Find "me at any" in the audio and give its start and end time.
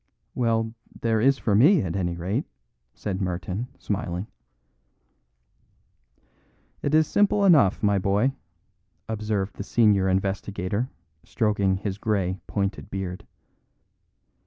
1.53-2.15